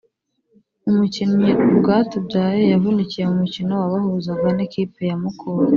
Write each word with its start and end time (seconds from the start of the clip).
Umukinnyi 0.89 1.49
rwatubyaye 1.79 2.61
yavunikiye 2.71 3.23
mumukino 3.29 3.71
wabahuzaga 3.75 4.47
nikipe 4.55 5.01
ya 5.11 5.17
mukura 5.23 5.67